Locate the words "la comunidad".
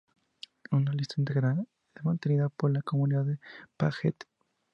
2.73-3.23